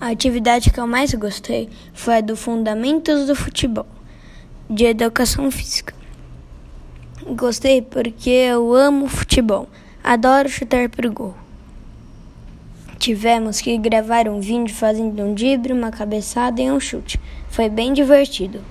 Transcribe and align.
A 0.00 0.08
atividade 0.08 0.70
que 0.70 0.80
eu 0.80 0.86
mais 0.86 1.12
gostei 1.12 1.68
foi 1.92 2.16
a 2.16 2.20
do 2.22 2.34
Fundamentos 2.34 3.26
do 3.26 3.34
Futebol, 3.34 3.84
de 4.68 4.86
Educação 4.86 5.50
Física. 5.50 5.94
Gostei 7.36 7.82
porque 7.82 8.30
eu 8.30 8.72
amo 8.74 9.06
futebol, 9.08 9.68
adoro 10.02 10.48
chutar 10.48 10.88
pro 10.88 11.12
gol. 11.12 11.34
Tivemos 12.98 13.60
que 13.60 13.76
gravar 13.76 14.26
um 14.26 14.40
vídeo 14.40 14.74
fazendo 14.74 15.22
um 15.22 15.34
drible, 15.34 15.74
uma 15.74 15.90
cabeçada 15.90 16.62
e 16.62 16.70
um 16.70 16.80
chute. 16.80 17.20
Foi 17.50 17.68
bem 17.68 17.92
divertido. 17.92 18.64